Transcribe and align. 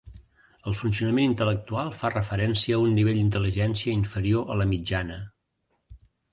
El 0.69 0.77
funcionament 0.77 1.29
intel·lectual 1.33 1.91
fa 1.99 2.11
referència 2.15 2.79
a 2.79 2.81
un 2.87 2.97
nivell 3.01 3.21
d'intel·ligència 3.21 3.95
inferior 4.01 4.53
a 4.55 4.61
la 4.63 4.71
mitjana. 4.75 5.23